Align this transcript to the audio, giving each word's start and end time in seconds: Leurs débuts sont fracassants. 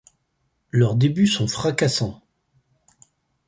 Leurs 0.71 0.95
débuts 0.95 1.27
sont 1.27 1.47
fracassants. 1.47 2.23